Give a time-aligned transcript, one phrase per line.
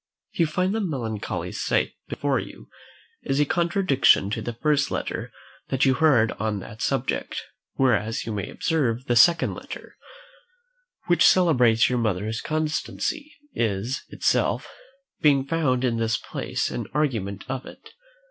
[0.31, 2.69] You find the melancholy sight before you
[3.21, 5.31] is a contradiction to the first letter
[5.67, 7.43] that you heard on that subject;
[7.75, 9.95] whereas you may observe, the second letter,
[11.05, 14.71] which celebrates your mother's constancy, is itself,
[15.19, 17.91] being found in this place, an argument of it.